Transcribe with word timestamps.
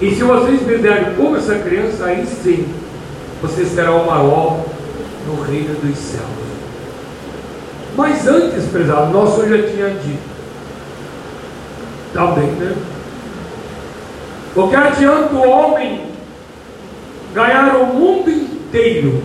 E 0.00 0.14
se 0.14 0.22
vocês 0.22 0.60
fizerem 0.60 1.14
como 1.14 1.36
essa 1.36 1.58
criança, 1.58 2.04
aí 2.04 2.26
sim, 2.26 2.66
você 3.40 3.64
será 3.64 3.92
o 3.92 4.06
maior 4.06 4.62
no 5.26 5.42
reino 5.42 5.74
dos 5.80 5.98
céus. 5.98 6.26
Mas 7.96 8.26
antes, 8.26 8.66
prezado, 8.66 9.10
nosso 9.10 9.48
já 9.48 9.56
tinha 9.56 9.88
dito. 9.88 10.36
Também, 12.12 12.50
né? 12.52 12.76
O 14.54 14.68
que 14.68 14.76
adianta 14.76 15.34
o 15.34 15.48
homem 15.48 16.06
ganhar 17.34 17.76
o 17.76 17.86
mundo 17.86 18.30
inteiro 18.30 19.22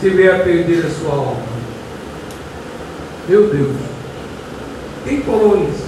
se 0.00 0.10
vier 0.10 0.34
a 0.34 0.38
perder 0.38 0.84
a 0.84 0.90
sua 0.90 1.12
alma? 1.12 1.42
Meu 3.28 3.48
Deus. 3.48 3.76
Quem 5.04 5.20
falou 5.22 5.68
isso? 5.68 5.86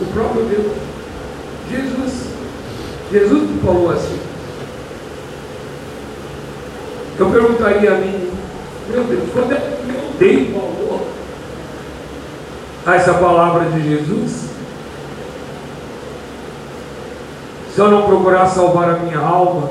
O 0.00 0.06
próprio 0.06 0.42
Deus. 0.44 0.87
Jesus. 1.70 2.28
Jesus 3.12 3.48
falou 3.64 3.90
assim. 3.90 4.18
Eu 7.18 7.30
perguntaria 7.30 7.90
a 7.92 7.94
mim, 7.96 8.30
meu 8.90 9.04
Deus, 9.04 9.28
quando 9.32 9.52
é 9.52 9.56
que 9.56 9.92
eu 9.92 10.12
dei 10.18 10.52
valor 10.52 11.00
a 12.86 12.94
essa 12.94 13.14
palavra 13.14 13.70
de 13.70 13.88
Jesus? 13.88 14.48
Se 17.74 17.80
eu 17.80 17.90
não 17.90 18.06
procurar 18.06 18.46
salvar 18.46 18.90
a 18.90 18.98
minha 18.98 19.18
alma, 19.18 19.68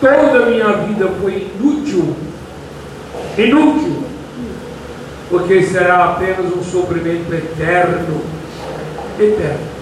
toda 0.00 0.44
a 0.44 0.46
minha 0.46 0.72
vida 0.86 1.08
foi 1.20 1.50
inútil. 1.54 2.14
Inútil. 3.38 4.04
Porque 5.30 5.62
será 5.64 6.04
apenas 6.04 6.52
um 6.54 6.62
sofrimento 6.62 7.32
eterno. 7.32 8.20
Eterno. 9.18 9.75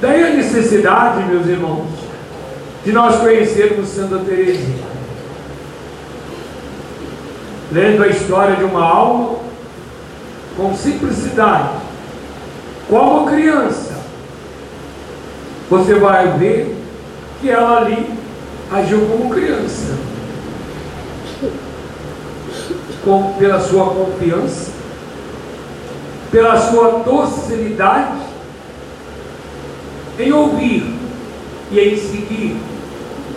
Daí 0.00 0.24
a 0.24 0.30
necessidade, 0.30 1.24
meus 1.24 1.46
irmãos, 1.46 1.88
de 2.84 2.92
nós 2.92 3.16
conhecermos 3.16 3.88
Santa 3.88 4.18
Teresinha. 4.18 4.84
Lendo 7.72 8.04
a 8.04 8.08
história 8.08 8.56
de 8.56 8.64
uma 8.64 8.82
alma 8.82 9.38
com 10.56 10.76
simplicidade, 10.76 11.70
como 12.88 13.26
criança, 13.26 13.96
você 15.68 15.94
vai 15.94 16.28
ver 16.38 16.76
que 17.40 17.50
ela 17.50 17.78
ali 17.78 18.08
agiu 18.70 19.00
como 19.06 19.30
criança. 19.30 19.96
Com, 23.02 23.32
pela 23.38 23.60
sua 23.60 23.86
confiança, 23.86 24.72
pela 26.30 26.58
sua 26.58 27.02
docilidade 27.04 28.25
em 30.18 30.32
ouvir 30.32 30.94
e 31.70 31.80
em 31.80 31.96
seguir 31.96 32.56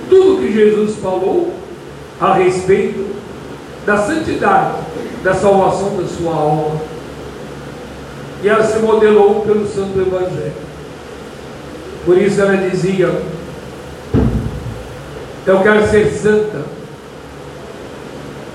tudo 0.09 0.41
que 0.41 0.53
Jesus 0.53 0.95
falou 0.97 1.53
a 2.19 2.33
respeito 2.33 3.05
da 3.86 3.97
santidade, 3.97 4.75
da 5.23 5.33
salvação 5.33 5.97
da 5.97 6.08
sua 6.08 6.33
alma. 6.33 6.81
E 8.41 8.49
ela 8.49 8.63
se 8.63 8.80
modelou 8.80 9.41
pelo 9.41 9.67
Santo 9.67 9.99
Evangelho. 9.99 10.53
Por 12.05 12.17
isso 12.17 12.41
ela 12.41 12.55
dizia: 12.55 13.21
Eu 15.45 15.59
quero 15.61 15.88
ser 15.89 16.11
santa, 16.11 16.61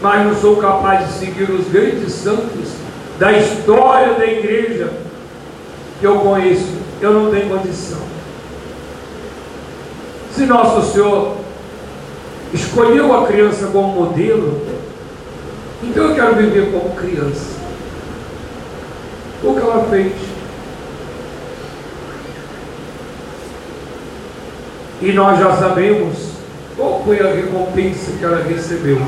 mas 0.01 0.27
não 0.27 0.35
sou 0.35 0.57
capaz 0.57 1.07
de 1.07 1.13
seguir 1.19 1.51
os 1.51 1.69
grandes 1.69 2.13
santos 2.13 2.71
da 3.19 3.33
história 3.33 4.15
da 4.15 4.27
igreja 4.27 4.91
que 6.01 6.07
eu 6.07 6.19
conheço. 6.21 6.85
Eu 7.01 7.13
não 7.13 7.31
tenho 7.31 7.49
condição. 7.49 8.14
Se 10.35 10.47
Nosso 10.47 10.93
Senhor 10.93 11.37
escolheu 12.53 13.17
a 13.17 13.25
criança 13.25 13.69
como 13.69 14.05
modelo, 14.05 14.61
então 15.81 16.09
eu 16.09 16.15
quero 16.17 16.35
viver 16.35 16.73
como 16.73 16.97
criança. 16.97 17.55
O 19.45 19.55
que 19.55 19.61
ela 19.61 19.87
fez? 19.89 20.13
E 25.03 25.13
nós 25.13 25.39
já 25.39 25.57
sabemos 25.57 26.17
qual 26.77 27.01
foi 27.05 27.21
a 27.21 27.33
recompensa 27.33 28.11
que 28.19 28.25
ela 28.25 28.43
recebeu. 28.43 29.01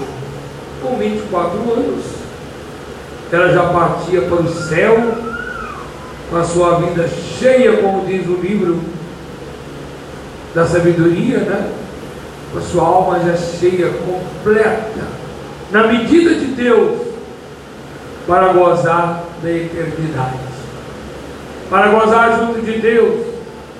Com 0.80 0.96
24 0.96 1.58
anos, 1.72 2.04
ela 3.32 3.52
já 3.52 3.64
partia 3.70 4.22
para 4.22 4.42
o 4.42 4.48
céu, 4.48 4.96
com 6.30 6.36
a 6.36 6.44
sua 6.44 6.78
vida 6.78 7.08
cheia, 7.08 7.78
como 7.78 8.06
diz 8.06 8.24
o 8.28 8.34
livro 8.34 8.80
da 10.56 10.64
sabedoria, 10.64 11.40
né? 11.40 11.70
Com 12.50 12.58
a 12.58 12.62
sua 12.62 12.82
alma 12.82 13.20
já 13.20 13.36
cheia, 13.36 13.90
completa, 13.92 15.06
na 15.70 15.86
medida 15.86 16.34
de 16.34 16.46
Deus, 16.46 17.08
para 18.26 18.54
gozar 18.54 19.22
da 19.42 19.50
eternidade. 19.50 20.38
Para 21.68 21.88
gozar 21.88 22.38
junto 22.38 22.62
de 22.62 22.78
Deus, 22.78 23.26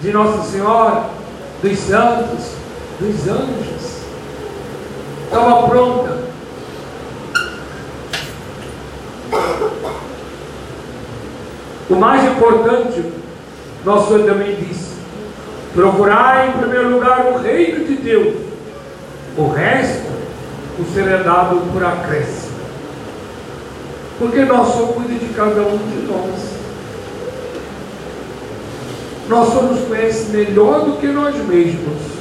de 0.03 0.12
Nossa 0.12 0.50
Senhora, 0.50 1.09
dos 1.62 1.78
santos, 1.78 2.50
dos 3.00 3.26
anjos. 3.26 4.03
Estava 5.25 5.69
pronta. 5.69 6.26
O 11.88 11.94
mais 11.94 12.22
importante, 12.22 13.03
nosso 13.82 14.08
Senhor 14.08 14.26
também 14.26 14.56
disse: 14.56 14.96
procurar 15.76 16.48
em 16.48 16.53
primeiro 16.59 16.88
lugar 16.88 17.26
o 17.26 17.38
reino 17.38 17.84
de 17.84 17.97
Deus, 17.97 18.34
o 19.37 19.48
resto 19.48 20.06
o 20.78 20.84
será 20.92 21.19
dado 21.19 21.70
por 21.70 21.84
acréscimo. 21.84 22.56
Porque 24.19 24.44
nós 24.47 24.72
somos 24.72 25.06
de 25.06 25.34
cada 25.34 25.60
um 25.60 25.76
de 25.76 26.06
nós. 26.06 26.56
Nós 29.28 29.53
só 29.53 29.62
nos 29.62 29.87
conhece 29.87 30.31
melhor 30.31 30.87
do 30.87 30.97
que 30.98 31.09
nós 31.09 31.34
mesmos. 31.47 32.16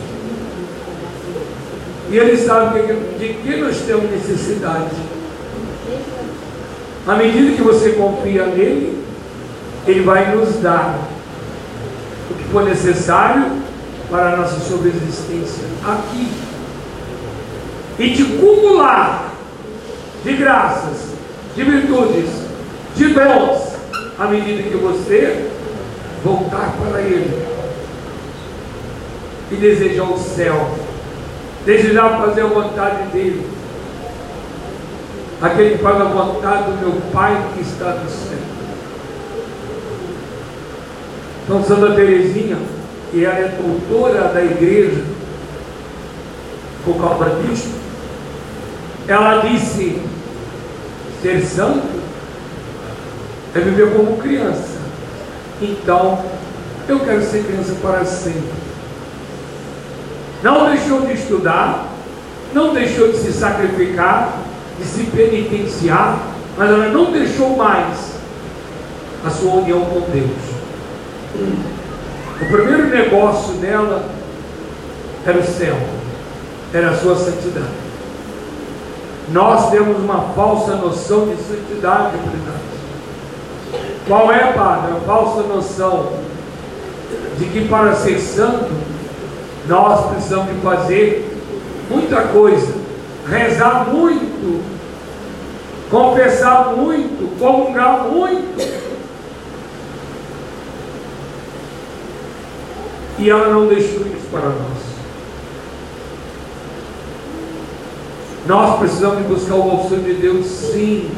E 2.11 2.17
Ele 2.17 2.37
sabe 2.37 2.81
de 3.19 3.33
que 3.35 3.55
nós 3.57 3.77
temos 3.77 4.11
necessidade. 4.11 4.95
À 7.07 7.15
medida 7.15 7.55
que 7.55 7.61
você 7.61 7.91
confia 7.91 8.45
nele, 8.47 9.01
Ele 9.87 10.01
vai 10.01 10.35
nos 10.35 10.55
dar 10.55 11.14
for 12.55 12.63
necessário 12.63 13.51
para 14.09 14.29
a 14.29 14.37
nossa 14.37 14.61
subsistência 14.61 15.65
aqui. 15.85 16.31
E 17.99 18.09
de 18.11 18.23
cumular 18.23 19.33
de 20.23 20.33
graças, 20.37 21.15
de 21.53 21.63
virtudes, 21.63 22.29
de 22.95 23.07
dons, 23.07 23.75
à 24.17 24.27
medida 24.27 24.63
que 24.63 24.77
você 24.77 25.51
voltar 26.23 26.73
para 26.79 27.01
Ele 27.01 27.45
e 29.51 29.55
desejar 29.55 30.03
o 30.03 30.17
céu, 30.17 30.75
desejar 31.65 32.21
fazer 32.21 32.41
a 32.41 32.47
vontade 32.47 33.03
dEle, 33.11 33.45
aquele 35.41 35.77
que 35.77 35.83
faz 35.83 35.99
a 35.99 36.05
vontade 36.05 36.71
do 36.71 36.77
meu 36.79 37.01
Pai 37.11 37.37
que 37.53 37.61
está 37.63 37.95
no 37.95 38.09
céu. 38.09 38.54
Então, 41.45 41.63
Santa 41.63 41.93
Teresinha, 41.93 42.57
que 43.11 43.23
ela 43.23 43.37
é 43.37 43.55
doutora 43.61 44.29
da 44.33 44.43
igreja, 44.43 45.03
causa 46.99 47.35
disso, 47.41 47.69
ela 49.07 49.41
disse: 49.41 50.01
ser 51.21 51.45
santo 51.45 51.87
é 53.53 53.59
viver 53.59 53.93
como 53.93 54.17
criança. 54.17 54.75
Então, 55.61 56.19
eu 56.87 56.99
quero 56.99 57.23
ser 57.23 57.43
criança 57.43 57.75
para 57.79 58.03
sempre. 58.05 58.65
Não 60.41 60.71
deixou 60.71 61.01
de 61.01 61.13
estudar, 61.13 61.89
não 62.53 62.73
deixou 62.73 63.11
de 63.11 63.17
se 63.17 63.31
sacrificar, 63.31 64.39
de 64.79 64.85
se 64.85 65.03
penitenciar, 65.03 66.19
mas 66.57 66.69
ela 66.69 66.89
não 66.89 67.11
deixou 67.11 67.55
mais 67.55 68.15
a 69.23 69.29
sua 69.29 69.55
união 69.55 69.81
com 69.85 70.01
Deus. 70.11 70.54
O 72.41 72.45
primeiro 72.45 72.87
negócio 72.87 73.53
dela 73.55 74.09
era 75.25 75.37
o 75.37 75.43
céu, 75.43 75.75
era 76.73 76.91
a 76.91 76.97
sua 76.97 77.15
santidade. 77.15 77.85
Nós 79.31 79.71
temos 79.71 79.97
uma 79.97 80.21
falsa 80.35 80.75
noção 80.75 81.27
de 81.27 81.35
santidade, 81.41 82.17
verdade. 82.17 82.65
Qual 84.07 84.31
é, 84.31 84.53
Padre, 84.53 84.91
a 84.97 84.99
falsa 85.05 85.41
noção 85.43 86.11
de 87.39 87.45
que 87.45 87.67
para 87.67 87.95
ser 87.95 88.19
santo 88.19 88.71
nós 89.67 90.11
precisamos 90.11 90.53
de 90.53 90.61
fazer 90.61 91.37
muita 91.89 92.21
coisa, 92.21 92.73
rezar 93.27 93.87
muito, 93.91 94.63
confessar 95.89 96.73
muito, 96.75 97.37
comungar 97.39 98.03
muito. 98.03 98.84
E 103.17 103.29
ela 103.29 103.49
não 103.49 103.67
deixou 103.67 104.01
isso 104.01 104.27
para 104.31 104.49
nós. 104.49 104.95
Nós 108.47 108.79
precisamos 108.79 109.25
buscar 109.25 109.55
o 109.55 109.71
auxílio 109.71 110.03
de 110.03 110.13
Deus, 110.21 110.45
sim, 110.45 111.09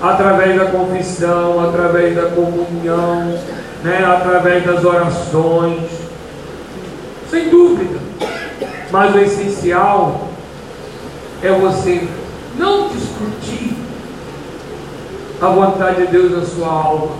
através 0.00 0.56
da 0.56 0.66
confissão, 0.66 1.64
através 1.66 2.14
da 2.14 2.26
comunhão, 2.26 3.38
né, 3.82 4.04
através 4.04 4.64
das 4.64 4.84
orações, 4.84 5.88
sem 7.30 7.48
dúvida. 7.48 7.98
Mas 8.90 9.14
o 9.14 9.18
essencial 9.18 10.28
é 11.42 11.52
você 11.52 12.06
não 12.58 12.88
discutir 12.88 13.74
a 15.40 15.48
vontade 15.48 16.06
de 16.06 16.12
Deus 16.12 16.32
na 16.32 16.44
sua 16.44 16.68
alma, 16.68 17.12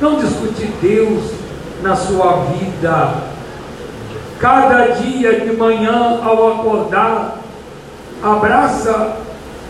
não 0.00 0.20
discutir 0.20 0.70
Deus 0.80 1.31
na 1.82 1.96
sua 1.96 2.44
vida. 2.44 3.14
Cada 4.38 4.92
dia 4.92 5.40
de 5.40 5.56
manhã, 5.56 6.20
ao 6.24 6.52
acordar, 6.52 7.38
abraça 8.22 9.16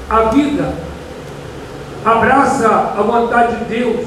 a 0.08 0.20
vida, 0.24 0.72
abraça 2.04 2.68
a 2.68 3.02
vontade 3.02 3.56
de 3.56 3.64
Deus 3.64 4.06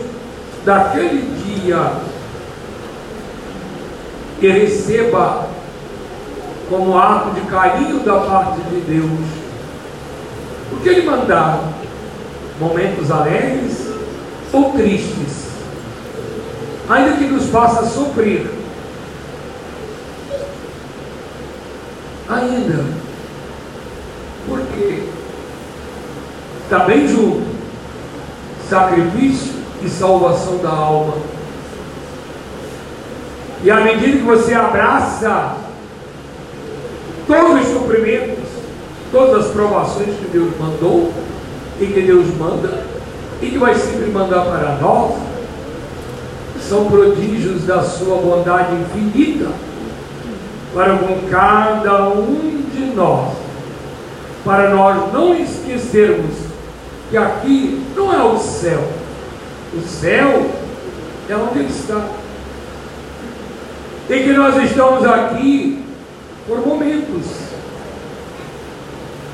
daquele 0.64 1.22
dia. 1.44 1.92
E 4.42 4.48
receba 4.48 5.48
como 6.70 6.98
ato 6.98 7.32
de 7.32 7.42
carinho 7.42 8.00
da 8.00 8.20
parte 8.20 8.62
de 8.62 8.82
Deus. 8.82 9.20
O 10.72 10.78
que 10.78 10.90
Ele 10.90 11.04
mandar, 11.04 11.60
momentos 12.60 13.12
alegres 13.12 13.88
ou 14.52 14.72
tristes, 14.74 15.45
ainda 16.90 17.18
que 17.18 17.26
nos 17.26 17.50
faça 17.50 17.86
sofrer, 17.86 18.48
ainda, 22.30 22.86
porque 24.48 25.04
está 26.64 26.80
bem 26.80 27.08
junto, 27.08 27.44
sacrifício 28.70 29.54
e 29.84 29.90
salvação 29.90 30.58
da 30.58 30.70
alma. 30.70 31.14
E 33.64 33.72
à 33.72 33.82
medida 33.82 34.18
que 34.18 34.24
você 34.24 34.54
abraça 34.54 35.56
todos 37.28 37.62
os 37.62 37.74
sofrimentos, 37.74 38.46
todas 39.12 39.46
as 39.46 39.52
provações 39.52 40.16
que 40.18 40.28
Deus 40.32 40.52
mandou 40.60 41.12
e 41.80 41.88
que 41.88 42.02
Deus 42.02 42.28
manda 42.38 42.86
e 43.42 43.48
que 43.48 43.58
vai 43.58 43.76
sempre 43.76 44.12
mandar 44.12 44.46
para 44.46 44.78
nós, 44.82 45.16
são 46.68 46.86
prodígios 46.86 47.64
da 47.64 47.84
sua 47.84 48.18
bondade 48.18 48.76
infinita 48.76 49.52
para 50.74 50.98
com 50.98 51.28
cada 51.30 52.10
um 52.10 52.64
de 52.74 52.96
nós, 52.96 53.34
para 54.44 54.70
nós 54.70 55.14
não 55.14 55.34
esquecermos 55.34 56.36
que 57.10 57.18
aqui 57.18 57.82
não 57.96 58.14
é 58.14 58.24
o 58.24 58.38
céu, 58.38 58.84
o 59.74 59.82
céu 59.88 60.50
é 61.30 61.36
onde 61.36 61.60
ele 61.60 61.70
está. 61.70 62.10
E 64.10 64.20
que 64.20 64.34
nós 64.34 64.56
estamos 64.64 65.06
aqui 65.06 65.84
por 66.48 66.66
momentos. 66.66 67.26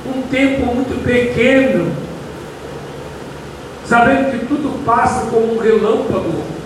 Um 0.06 0.22
tempo 0.24 0.66
muito 0.74 1.04
pequeno, 1.04 1.92
sabendo 3.86 4.32
que 4.32 4.46
tudo 4.46 4.84
passa 4.86 5.30
como 5.30 5.56
um 5.56 5.60
relâmpago. 5.60 6.61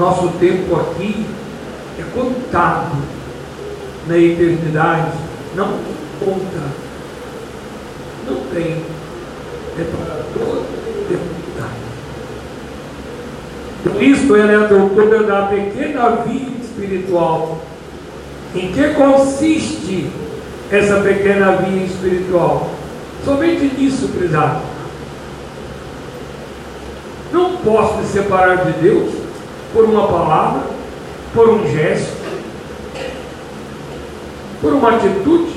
Nosso 0.00 0.28
tempo 0.40 0.76
aqui 0.76 1.26
é 1.98 2.02
contado 2.14 2.96
na 4.06 4.16
eternidade, 4.16 5.12
não 5.54 5.74
conta, 6.18 6.62
não 8.26 8.36
tem, 8.50 8.82
é 9.78 9.84
para 9.84 10.24
toda 10.32 10.62
eternidade. 10.88 11.80
Cristo 13.98 14.36
ele 14.36 14.52
é 14.52 14.56
a 14.56 14.66
doutora 14.68 15.22
da 15.22 15.42
pequena 15.48 16.08
vida 16.26 16.64
espiritual. 16.64 17.60
Em 18.54 18.72
que 18.72 18.94
consiste 18.94 20.10
essa 20.72 20.96
pequena 21.02 21.56
via 21.56 21.84
espiritual? 21.84 22.70
Somente 23.22 23.70
nisso, 23.76 24.08
prezado. 24.08 24.62
Não 27.30 27.58
posso 27.58 27.98
me 27.98 28.06
separar 28.06 28.64
de 28.64 28.72
Deus 28.80 29.19
por 29.72 29.84
uma 29.84 30.06
palavra, 30.08 30.62
por 31.34 31.48
um 31.48 31.70
gesto, 31.70 32.16
por 34.60 34.72
uma 34.72 34.96
atitude 34.96 35.52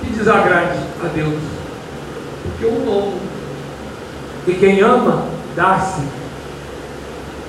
que 0.00 0.10
desagrade 0.10 0.78
a 1.02 1.08
Deus. 1.08 1.40
Porque 2.42 2.64
eu 2.64 2.70
amo. 2.70 3.20
E 4.46 4.54
quem 4.54 4.80
ama, 4.80 5.26
dá-se 5.54 6.02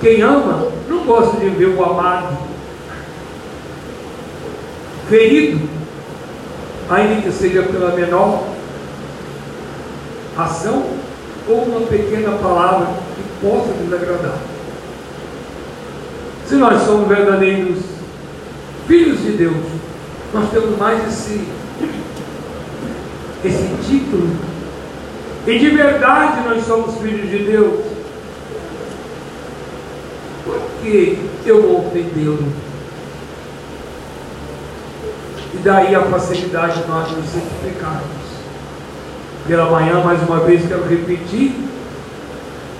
quem 0.04 0.20
ama 0.20 0.68
não 0.86 1.04
gosta 1.04 1.38
de 1.38 1.48
ver 1.48 1.68
o 1.68 1.82
amado 1.82 2.36
ferido, 5.08 5.66
ainda 6.90 7.22
que 7.22 7.32
seja 7.32 7.62
pela 7.62 7.92
menor 7.92 8.42
ação 10.36 10.84
ou 11.48 11.62
uma 11.62 11.86
pequena 11.86 12.32
palavra 12.32 12.88
possa 13.44 13.74
desagradar. 13.74 14.38
Se 16.46 16.54
nós 16.54 16.82
somos 16.82 17.06
verdadeiros 17.06 17.78
filhos 18.88 19.20
de 19.20 19.32
Deus, 19.32 19.64
nós 20.32 20.50
temos 20.50 20.78
mais 20.78 21.06
esse, 21.06 21.46
esse 23.44 23.70
título. 23.86 24.30
E 25.46 25.58
de 25.58 25.68
verdade 25.70 26.48
nós 26.48 26.64
somos 26.64 26.98
filhos 27.02 27.30
de 27.30 27.44
Deus 27.44 27.80
que 30.82 31.18
eu 31.46 31.62
vou 31.62 31.86
ofendê-lo. 31.86 32.46
E 35.54 35.56
daí 35.58 35.94
a 35.94 36.02
facilidade 36.02 36.82
de 36.82 36.88
nós 36.88 37.10
nos 37.10 37.26
santificarmos. 37.26 38.24
Pela 39.46 39.70
manhã, 39.70 40.02
mais 40.02 40.22
uma 40.26 40.40
vez, 40.40 40.66
quero 40.66 40.86
repetir. 40.86 41.73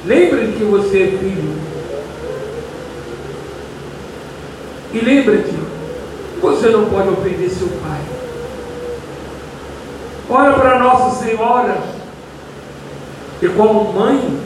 Lembre 0.06 0.52
que 0.52 0.64
você 0.64 1.02
é 1.02 1.18
filho. 1.18 1.54
E 4.92 4.98
lembre-te, 5.00 5.58
você 6.40 6.68
não 6.68 6.84
pode 6.86 7.08
ofender 7.08 7.48
seu 7.50 7.68
pai. 7.68 8.00
Olha 10.28 10.52
para 10.52 10.78
Nossa 10.78 11.24
Senhora, 11.24 11.78
e 13.42 13.48
como 13.48 13.92
mãe, 13.92 14.40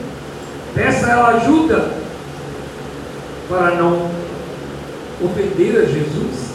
peça 0.73 1.07
ela 1.07 1.29
ajuda 1.35 1.91
para 3.47 3.75
não 3.75 4.09
ofender 5.23 5.77
a 5.77 5.85
Jesus. 5.85 6.49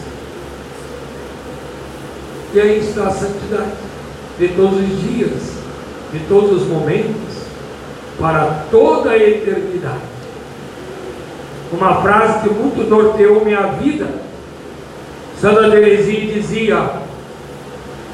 E 2.55 2.61
aí 2.61 2.81
está 2.81 3.09
a 3.09 3.11
santidade 3.11 3.73
de 4.39 4.49
todos 4.49 4.79
os 4.79 5.03
dias, 5.03 5.43
de 6.13 6.21
todos 6.29 6.63
os 6.63 6.69
momentos, 6.69 7.24
para 8.18 8.64
toda 8.71 9.11
a 9.11 9.16
eternidade. 9.16 10.14
Uma 11.73 12.02
frase 12.02 12.40
que 12.49 12.54
muito 12.54 12.88
norteou 12.88 13.44
minha 13.44 13.62
vida. 13.73 14.09
Santa 15.40 15.71
Teresinha 15.71 16.33
dizia: 16.33 16.90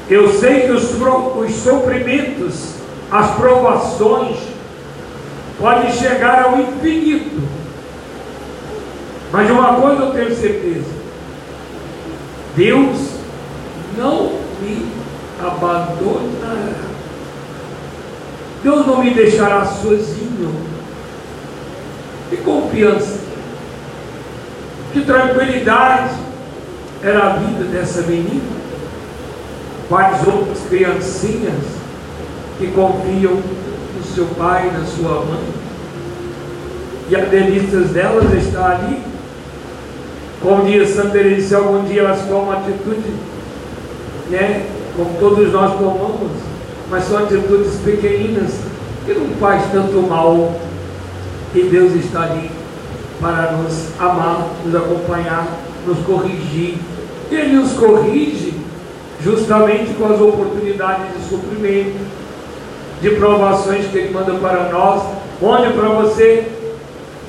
Eu 0.09 0.29
sei 0.29 0.61
que 0.61 0.71
os, 0.71 0.91
os 0.93 1.55
sofrimentos, 1.55 2.75
as 3.11 3.31
provações, 3.35 4.37
podem 5.59 5.91
chegar 5.91 6.43
ao 6.43 6.59
infinito 6.59 7.61
mas 9.31 9.47
de 9.47 9.53
uma 9.53 9.75
coisa 9.75 10.03
eu 10.03 10.11
tenho 10.11 10.35
certeza: 10.35 10.91
Deus 12.55 12.97
não 13.97 14.33
me 14.61 14.87
abandonará. 15.39 16.91
Deus 18.63 18.85
não 18.85 19.03
me 19.03 19.13
deixará 19.13 19.65
sozinho. 19.65 20.53
Que 22.29 22.37
confiança, 22.37 23.19
que 24.93 25.01
tranquilidade 25.01 26.15
era 27.03 27.25
a 27.25 27.29
vida 27.37 27.65
dessa 27.65 28.01
menina. 28.03 28.61
Quais 29.89 30.25
outras 30.25 30.59
criancinhas 30.69 31.65
que 32.57 32.67
confiam 32.67 33.33
no 33.33 34.03
seu 34.15 34.25
pai, 34.37 34.71
na 34.71 34.85
sua 34.85 35.25
mãe. 35.25 35.43
E 37.09 37.15
a 37.15 37.25
delícia 37.25 37.79
delas 37.79 38.31
está 38.33 38.69
ali 38.69 39.11
como 40.41 40.65
diz 40.65 40.89
Santa 40.89 41.09
Teresa, 41.09 41.57
algum 41.57 41.83
dia 41.85 42.01
elas 42.01 42.21
tomam 42.27 42.51
atitude, 42.51 43.13
né, 44.31 44.65
como 44.97 45.13
todos 45.19 45.53
nós 45.53 45.77
tomamos, 45.77 46.31
mas 46.91 47.05
são 47.05 47.19
atitudes 47.19 47.75
pequeninas, 47.85 48.51
que 49.05 49.13
não 49.13 49.29
faz 49.39 49.63
tanto 49.71 49.97
mal. 50.01 50.59
E 51.55 51.61
Deus 51.63 51.93
está 51.93 52.23
ali 52.23 52.51
para 53.19 53.53
nos 53.53 53.87
amar, 53.97 54.49
nos 54.65 54.75
acompanhar, 54.75 55.47
nos 55.87 55.97
corrigir. 55.99 56.77
Ele 57.31 57.53
nos 57.53 57.71
corrige 57.73 58.53
justamente 59.23 59.93
com 59.93 60.05
as 60.05 60.19
oportunidades 60.19 61.05
de 61.15 61.29
suprimento, 61.29 61.97
de 63.01 63.09
provações 63.11 63.87
que 63.87 63.97
Ele 63.97 64.13
manda 64.13 64.33
para 64.33 64.69
nós, 64.69 65.03
onde 65.41 65.73
para 65.73 65.89
você, 65.89 66.47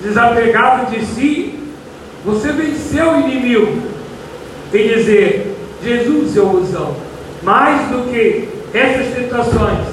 desapegado 0.03 0.91
de 0.91 1.07
si, 1.07 1.61
você 2.25 2.51
venceu 2.53 3.13
o 3.13 3.21
inimigo. 3.21 3.81
E 4.73 4.89
dizer, 4.89 5.57
Jesus, 5.85 6.35
eu 6.35 6.47
vos 6.47 6.75
amo. 6.75 6.97
Mais 7.43 7.89
do 7.91 8.11
que 8.11 8.52
essas 8.75 9.15
tentações, 9.15 9.87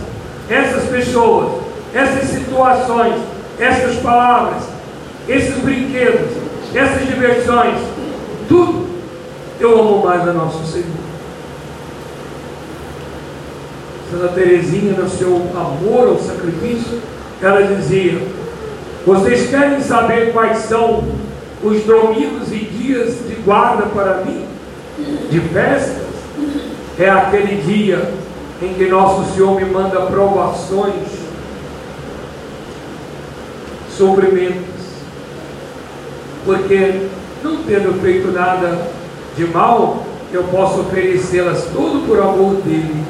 essas 0.50 0.90
pessoas, 0.90 1.62
essas 1.94 2.30
situações, 2.30 3.16
essas 3.60 3.98
palavras, 3.98 4.64
esses 5.28 5.56
brinquedos, 5.58 6.32
essas 6.74 7.06
diversões, 7.08 7.78
tudo, 8.48 8.88
eu 9.60 9.80
amo 9.80 10.06
mais 10.06 10.28
a 10.28 10.34
nosso 10.34 10.66
Senhor. 10.66 10.88
Santa 14.10 14.30
Teresinha, 14.30 14.94
no 14.94 15.10
seu 15.10 15.36
amor 15.56 16.08
ao 16.08 16.20
sacrifício, 16.20 17.00
ela 17.42 17.62
dizia: 17.62 18.20
Vocês 19.06 19.50
querem 19.50 19.82
saber 19.82 20.32
quais 20.32 20.60
são 20.60 21.04
os 21.62 21.84
domingos 21.84 22.52
e 22.52 22.58
dias 22.58 23.18
de 23.28 23.36
guarda 23.36 23.84
para 23.88 24.24
mim? 24.24 24.46
De 25.30 25.40
festas? 25.42 26.08
É 26.98 27.10
aquele 27.10 27.62
dia 27.62 28.10
em 28.62 28.74
que 28.74 28.88
nosso 28.88 29.34
Senhor 29.34 29.56
me 29.56 29.66
manda 29.66 30.02
provações, 30.02 31.08
sofrimentos, 33.96 34.64
porque 36.46 37.08
não 37.44 37.64
tendo 37.64 38.02
feito 38.02 38.32
nada 38.32 38.90
de 39.38 39.46
mal, 39.46 40.06
eu 40.32 40.44
posso 40.46 40.82
oferecê-las 40.82 41.66
tudo 41.66 42.06
por 42.06 42.20
amor 42.20 42.56
dele. 42.62 43.04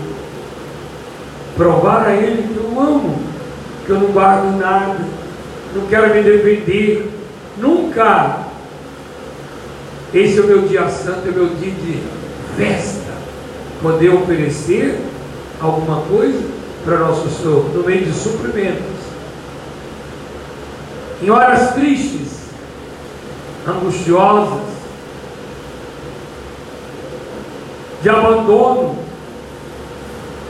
Provar 1.55 2.07
a 2.07 2.13
ele 2.13 2.43
que 2.43 2.57
eu 2.57 2.79
amo, 2.79 3.19
que 3.85 3.91
eu 3.91 3.99
não 3.99 4.11
guardo 4.11 4.57
nada, 4.57 4.99
não 5.75 5.85
quero 5.87 6.13
me 6.13 6.21
defender, 6.21 7.11
nunca. 7.57 8.45
Esse 10.13 10.39
é 10.39 10.41
o 10.41 10.47
meu 10.47 10.61
dia 10.61 10.87
santo, 10.89 11.27
é 11.27 11.31
o 11.31 11.33
meu 11.33 11.47
dia 11.55 11.71
de 11.71 12.03
festa. 12.55 13.09
Poder 13.81 14.09
oferecer 14.09 14.99
alguma 15.59 16.01
coisa 16.01 16.41
para 16.83 16.99
nosso 16.99 17.29
Senhor, 17.29 17.69
no 17.73 17.83
meio 17.83 18.05
de 18.05 18.13
suprimentos. 18.13 18.99
Em 21.21 21.29
horas 21.29 21.73
tristes, 21.73 22.39
angustiosas, 23.67 24.69
de 28.01 28.09
abandono, 28.09 28.97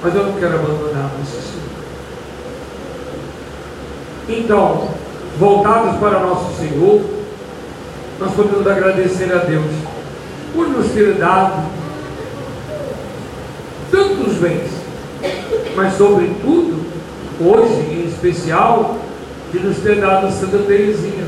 mas 0.04 0.14
eu 0.14 0.24
não 0.24 0.34
quero 0.34 0.56
abandonar 0.56 1.12
nosso 1.18 1.32
Senhor. 1.32 1.60
Então, 4.30 4.90
voltados 5.40 6.00
para 6.00 6.20
nosso 6.20 6.56
Senhor, 6.58 7.02
nós 8.20 8.32
podemos 8.36 8.68
agradecer 8.68 9.34
a 9.34 9.38
Deus 9.38 9.72
por 10.54 10.68
nos 10.68 10.92
ter 10.92 11.16
dado 11.16 11.68
tantos 13.92 14.36
bens 14.36 14.79
mas 15.80 15.94
sobretudo, 15.94 16.86
hoje 17.40 17.74
em 17.90 18.06
especial, 18.06 18.98
de 19.50 19.60
nos 19.62 19.78
ter 19.78 20.02
dado 20.02 20.30
Santa 20.30 20.58
Teresinha, 20.58 21.24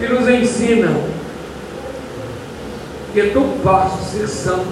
que 0.00 0.08
nos 0.08 0.28
ensina 0.28 0.88
que 3.12 3.20
é 3.20 3.26
tão 3.28 3.52
fácil 3.62 4.04
ser 4.04 4.26
santo. 4.26 4.66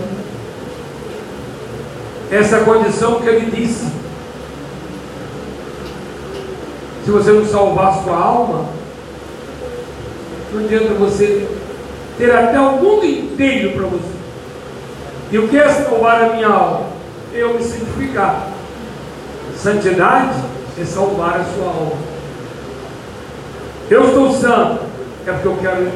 Essa 2.32 2.64
condição 2.64 3.20
que 3.20 3.28
ele 3.28 3.48
disse. 3.48 3.86
Se 7.04 7.10
você 7.12 7.30
não 7.30 7.46
salvar 7.46 7.90
a 7.90 8.02
sua 8.02 8.16
alma, 8.16 8.66
não 10.52 10.64
adianta 10.64 10.94
você 10.94 11.46
ter 12.18 12.34
até 12.34 12.58
o 12.58 12.72
mundo 12.72 13.06
inteiro 13.06 13.70
para 13.70 13.86
você. 13.86 14.14
E 15.30 15.38
o 15.38 15.46
que 15.46 15.58
é 15.58 15.68
salvar 15.68 16.24
a 16.24 16.34
minha 16.34 16.48
alma? 16.48 16.86
Eu 17.32 17.54
me 17.54 17.62
santificar. 17.62 18.53
Santidade 19.56 20.34
é 20.80 20.84
salvar 20.84 21.40
a 21.40 21.44
sua 21.44 21.66
alma. 21.66 22.14
Eu 23.90 24.08
estou 24.08 24.32
santo, 24.32 24.80
é 25.26 25.32
porque 25.32 25.48
eu 25.48 25.56
quero 25.60 25.90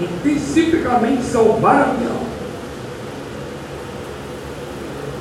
intensivamente 0.00 1.22
salvar 1.22 1.82
a 1.82 1.92
minha 1.94 2.10
alma. 2.10 2.34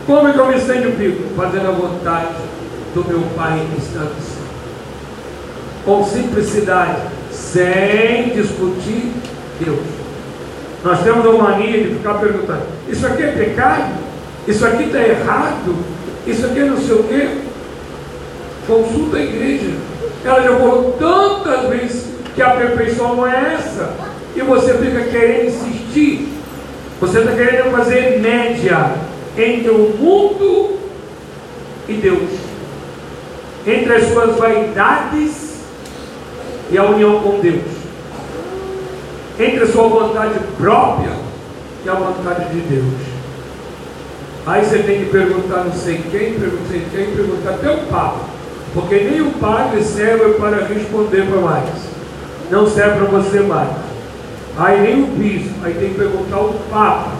Como 0.06 0.28
é 0.28 0.34
que 0.34 0.40
eu 0.40 0.48
me 0.48 0.60
santifico? 0.60 1.36
Fazendo 1.36 1.68
a 1.68 1.72
vontade 1.72 2.36
do 2.94 3.08
meu 3.08 3.22
Pai 3.36 3.66
que 3.74 3.82
está 3.82 4.02
no 4.02 4.10
céu. 4.10 4.44
Com 5.86 6.04
simplicidade, 6.04 7.02
sem 7.32 8.30
discutir 8.30 9.12
Deus. 9.60 9.80
Nós 10.84 11.02
temos 11.02 11.26
a 11.26 11.32
mania 11.32 11.84
de 11.84 11.96
ficar 11.96 12.16
perguntando: 12.16 12.64
isso 12.90 13.06
aqui 13.08 13.24
é 13.24 13.28
pecado? 13.28 13.94
Isso 14.48 14.66
aqui 14.66 14.84
está 14.84 15.00
errado? 15.00 15.76
Isso 16.28 16.46
aqui 16.46 16.60
é 16.60 16.66
não 16.66 16.78
sei 16.78 16.96
o 16.96 17.04
quê? 17.04 17.43
Consulta 18.68 19.18
a 19.18 19.22
igreja. 19.22 19.72
Ela 20.24 20.42
já 20.42 20.56
falou 20.58 20.96
tantas 20.98 21.70
vezes 21.70 22.06
que 22.34 22.42
a 22.42 22.52
perfeição 22.52 23.16
não 23.16 23.28
é 23.28 23.56
essa. 23.56 23.94
E 24.36 24.42
você 24.42 24.74
fica 24.76 25.04
querendo 25.04 25.48
insistir. 25.48 26.30
Você 27.00 27.20
está 27.20 27.34
querendo 27.34 27.72
fazer 27.72 28.20
média 28.20 28.96
entre 29.38 29.70
o 29.70 29.96
mundo 30.00 30.80
e 31.88 31.94
Deus. 31.94 32.30
Entre 33.68 33.94
as 33.94 34.08
suas 34.08 34.38
vaidades 34.38 35.62
e 36.72 36.78
a 36.78 36.84
união 36.84 37.20
com 37.22 37.40
Deus. 37.40 37.62
Entre 39.40 39.64
a 39.64 39.68
sua 39.68 39.88
vontade 39.88 40.40
própria 40.58 41.12
e 41.86 41.90
a 41.90 41.94
vontade 41.94 42.50
de 42.54 42.62
Deus. 42.62 42.94
Aí 44.46 44.64
você 44.64 44.80
tem 44.80 45.06
que 45.06 45.12
perguntar 45.12 45.64
não 45.64 45.74
sei 45.74 46.02
quem, 46.12 46.34
perguntar 46.34 46.90
quem, 46.92 47.16
perguntar 47.16 47.50
até 47.52 47.72
o 47.72 47.78
Papa. 47.88 48.33
Porque 48.74 48.96
nem 48.96 49.22
o 49.22 49.32
padre 49.34 49.84
serve 49.84 50.34
para 50.34 50.66
responder 50.66 51.28
para 51.28 51.42
mais. 51.42 51.70
Não 52.50 52.68
serve 52.68 52.98
para 52.98 53.20
você 53.20 53.40
mais. 53.42 53.70
Aí 54.58 54.82
nem 54.82 55.04
o 55.04 55.08
bispo, 55.08 55.54
aí 55.64 55.74
tem 55.74 55.90
que 55.90 56.00
perguntar 56.00 56.38
ao 56.38 56.54
Papa 56.72 57.12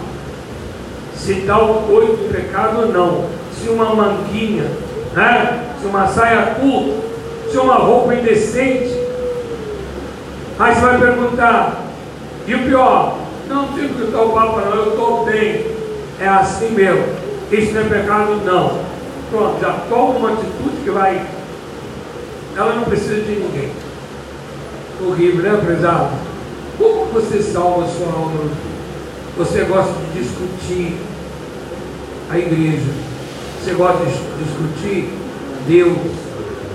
se 1.16 1.34
tal 1.46 1.84
coisa 1.88 2.16
de 2.16 2.28
pecado 2.28 2.80
ou 2.80 2.88
não. 2.88 3.24
Se 3.52 3.68
uma 3.68 3.94
manguinha, 3.94 4.64
né? 5.14 5.64
se 5.80 5.86
uma 5.86 6.06
saia 6.08 6.56
curta, 6.60 7.00
se 7.50 7.56
uma 7.56 7.76
roupa 7.76 8.14
indecente. 8.14 8.94
Aí 10.58 10.74
você 10.74 10.80
vai 10.80 10.98
perguntar, 10.98 11.82
e 12.46 12.54
o 12.54 12.62
pior, 12.64 13.18
não 13.48 13.68
tem 13.68 13.88
que 13.88 14.02
estar 14.02 14.22
o 14.22 14.32
Papa 14.32 14.60
não, 14.60 14.74
eu 14.74 14.88
estou 14.90 15.24
bem. 15.24 15.66
É 16.20 16.28
assim 16.28 16.70
mesmo. 16.70 17.04
Isso 17.50 17.72
não 17.72 17.80
é 17.80 17.84
pecado, 17.84 18.40
não. 18.44 18.80
Pronto, 19.30 19.60
já 19.60 19.72
toma 19.88 20.18
uma 20.18 20.32
atitude 20.32 20.76
que 20.84 20.90
vai 20.90 21.24
ela 22.56 22.74
não 22.74 22.84
precisa 22.84 23.16
de 23.16 23.32
ninguém. 23.32 23.70
Horrível, 25.04 25.42
né, 25.42 25.60
prezado? 25.64 26.10
Como 26.78 27.06
você 27.06 27.42
salva 27.42 27.84
a 27.84 27.88
sua 27.88 28.06
alma? 28.06 28.50
Você 29.36 29.64
gosta 29.64 29.92
de 29.92 30.22
discutir 30.22 30.96
a 32.30 32.38
igreja. 32.38 32.92
Você 33.62 33.74
gosta 33.74 34.04
de 34.04 34.12
discutir 34.44 35.10
Deus. 35.66 35.98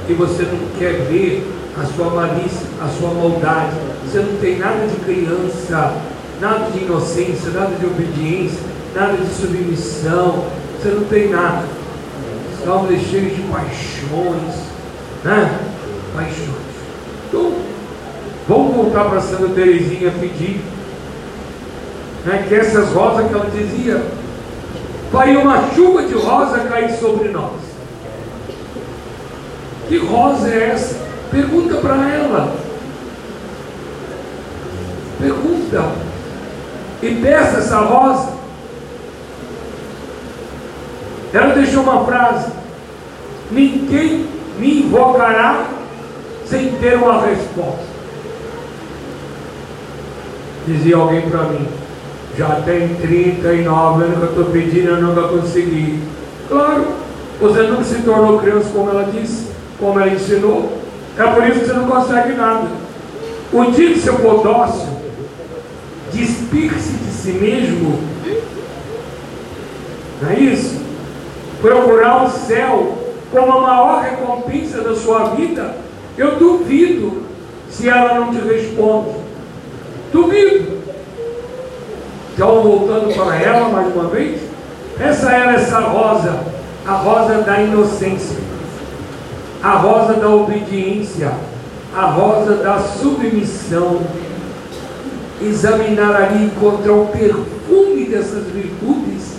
E 0.09 0.13
você 0.13 0.43
não 0.43 0.59
quer 0.77 1.05
ver 1.09 1.47
a 1.79 1.85
sua 1.85 2.09
malícia, 2.09 2.67
a 2.81 2.87
sua 2.99 3.13
maldade. 3.13 3.75
Você 4.05 4.19
não 4.19 4.37
tem 4.39 4.57
nada 4.57 4.87
de 4.87 4.95
criança, 4.97 5.93
nada 6.41 6.71
de 6.71 6.79
inocência, 6.79 7.51
nada 7.51 7.75
de 7.75 7.85
obediência, 7.85 8.59
nada 8.95 9.17
de 9.17 9.33
submissão. 9.33 10.45
Você 10.81 10.89
não 10.89 11.03
tem 11.05 11.29
nada. 11.29 11.63
Salmo 12.63 12.91
é 12.91 12.97
cheio 12.97 13.29
de 13.29 13.41
paixões, 13.43 14.55
né? 15.23 15.68
Então, 17.27 17.53
vamos 18.47 18.75
voltar 18.75 19.05
para 19.05 19.21
Santa 19.21 19.49
Teresinha 19.49 20.11
pedir 20.19 20.61
né, 22.25 22.45
que 22.47 22.55
essas 22.55 22.89
rosas 22.89 23.27
que 23.27 23.33
ela 23.33 23.49
dizia, 23.49 24.03
vai 25.11 25.35
uma 25.35 25.69
chuva 25.73 26.03
de 26.03 26.13
rosa 26.13 26.59
cair 26.59 26.91
sobre 26.97 27.29
nós. 27.29 27.53
Que 29.87 29.97
rosa 29.97 30.49
é 30.49 30.69
essa? 30.69 30.95
Pergunta 31.31 31.75
para 31.77 31.95
ela. 32.09 32.55
Pergunta. 35.19 35.91
E 37.01 37.15
peça 37.15 37.57
essa 37.57 37.79
rosa. 37.79 38.33
Ela 41.33 41.55
deixou 41.55 41.83
uma 41.83 42.05
frase: 42.05 42.51
Ninguém 43.51 44.27
me 44.59 44.81
invocará 44.81 45.65
sem 46.49 46.71
ter 46.73 46.95
uma 46.95 47.21
resposta. 47.21 47.99
Dizia 50.65 50.97
alguém 50.97 51.29
para 51.29 51.43
mim, 51.43 51.67
já 52.37 52.61
tem 52.61 52.95
39 52.95 54.03
anos 54.03 54.17
que 54.17 54.23
eu 54.23 54.29
estou 54.29 54.45
pedindo 54.45 54.97
e 54.97 55.01
nunca 55.01 55.27
consegui. 55.27 55.99
Claro, 56.47 56.87
você 57.39 57.61
nunca 57.63 57.83
se 57.83 58.01
tornou 58.01 58.39
criança 58.39 58.69
como 58.73 58.89
ela 58.89 59.03
disse, 59.11 59.47
como 59.79 59.99
ela 59.99 60.11
ensinou. 60.11 60.77
É 61.17 61.23
por 61.23 61.47
isso 61.47 61.59
que 61.59 61.65
você 61.67 61.73
não 61.73 61.87
consegue 61.87 62.33
nada. 62.33 62.67
O 63.51 63.65
dia 63.71 63.93
que 63.93 63.99
for 63.99 64.43
dócil, 64.43 64.89
despir-se 66.13 66.93
de 66.93 67.11
si 67.11 67.31
mesmo, 67.31 67.99
não 70.21 70.29
é 70.29 70.39
isso? 70.39 70.79
Procurar 71.61 72.25
o 72.25 72.29
céu 72.29 72.97
como 73.31 73.51
a 73.51 73.61
maior 73.61 74.01
recompensa 74.01 74.81
da 74.81 74.95
sua 74.95 75.35
vida, 75.35 75.75
eu 76.17 76.35
duvido 76.37 77.23
se 77.69 77.87
ela 77.87 78.19
não 78.19 78.31
te 78.31 78.39
responde. 78.41 79.11
Duvido. 80.11 80.79
Então, 82.33 82.61
voltando 82.61 83.13
para 83.13 83.35
ela 83.35 83.69
mais 83.69 83.93
uma 83.93 84.05
vez, 84.05 84.41
essa 84.99 85.31
era 85.31 85.53
essa 85.53 85.79
rosa, 85.79 86.39
a 86.85 86.93
rosa 86.93 87.41
da 87.41 87.61
inocência, 87.61 88.37
a 89.61 89.75
rosa 89.75 90.13
da 90.13 90.29
obediência, 90.29 91.31
a 91.95 92.05
rosa 92.05 92.55
da 92.55 92.79
submissão. 92.79 94.01
Examinar 95.41 96.15
ali 96.15 96.45
encontrar 96.45 96.93
o 96.93 97.07
perfume 97.07 98.05
dessas 98.05 98.45
virtudes 98.47 99.35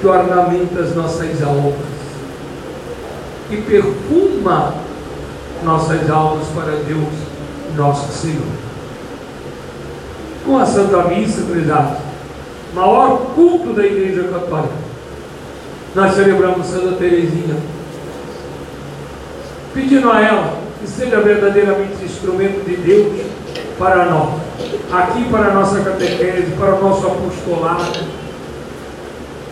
que 0.00 0.06
ornamenta 0.08 0.80
as 0.80 0.96
nossas 0.96 1.40
almas, 1.40 1.74
que 3.48 3.62
perfuma 3.62 4.74
nossas 5.64 6.10
almas 6.10 6.46
para 6.54 6.72
Deus, 6.72 7.08
nosso 7.76 8.12
Senhor 8.12 8.62
com 10.44 10.58
a 10.58 10.66
Santa 10.66 11.04
Missa, 11.04 11.42
prezado, 11.42 11.96
maior 12.74 13.32
culto 13.34 13.72
da 13.72 13.84
Igreja 13.84 14.24
Católica. 14.24 14.74
Nós 15.94 16.14
celebramos 16.14 16.66
Santa 16.66 16.96
Teresinha, 16.96 17.56
pedindo 19.74 20.10
a 20.10 20.20
ela 20.20 20.54
que 20.80 20.88
seja 20.88 21.20
verdadeiramente 21.20 22.04
instrumento 22.04 22.64
de 22.64 22.76
Deus 22.76 23.26
para 23.78 24.06
nós, 24.06 24.40
aqui 24.90 25.24
para 25.30 25.48
a 25.48 25.54
nossa 25.54 25.80
catequese, 25.80 26.54
para 26.58 26.74
o 26.74 26.82
nosso 26.82 27.06
apostolado, 27.06 28.00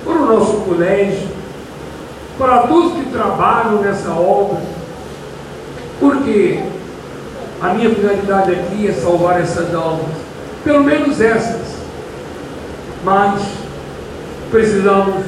para 0.05 0.15
o 0.15 0.27
nosso 0.27 0.53
colégio, 0.63 1.29
para 2.39 2.67
todos 2.67 2.95
que 2.95 3.11
trabalham 3.11 3.83
nessa 3.83 4.11
obra, 4.11 4.61
porque 6.01 6.61
a 7.61 7.75
minha 7.75 7.95
finalidade 7.95 8.53
aqui 8.53 8.89
é 8.89 8.93
salvar 8.93 9.41
essas 9.41 9.73
almas 9.75 10.31
pelo 10.65 10.85
menos 10.85 11.21
essas. 11.21 11.81
Mas 13.05 13.43
precisamos 14.51 15.25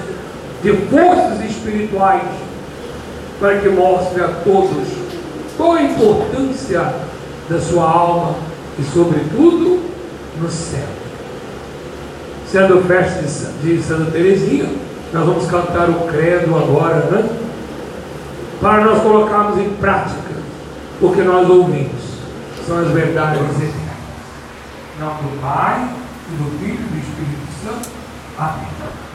de 0.63 0.73
forças 0.73 1.41
espirituais 1.45 2.23
para 3.41 3.59
que 3.59 3.69
mostre 3.69 4.23
a 4.23 4.29
todos 4.45 4.89
qual 5.57 5.73
a 5.73 5.83
importância 5.83 6.95
da 7.49 7.61
sua 7.61 7.85
alma 7.85 8.37
e, 8.79 8.83
sobretudo, 8.85 9.83
no 10.41 10.51
céu. 10.51 10.87
Sendo 12.47 12.87
festa 12.87 13.23
de 13.63 13.83
Santa 13.83 14.11
Teresinha, 14.11 14.67
nós 15.13 15.27
vamos 15.27 15.47
cantar 15.47 15.89
o 15.89 16.07
credo 16.07 16.55
agora, 16.55 16.97
né? 17.11 17.29
Para 18.61 18.85
nós 18.85 19.03
colocarmos 19.03 19.59
em 19.59 19.71
prática 19.71 20.22
porque 21.03 21.23
nós 21.23 21.51
ouvimos. 21.51 22.01
São 22.65 22.79
as 22.79 22.89
verdades 22.93 23.41
eternas. 23.41 23.73
Em 24.97 25.01
nome 25.01 25.23
do 25.23 25.41
Pai, 25.41 25.91
e 26.31 26.37
do 26.37 26.59
Filho 26.61 26.75
e 26.75 26.77
do 26.77 26.99
Espírito 26.99 27.49
Santo. 27.65 27.91
Amém. 28.39 29.12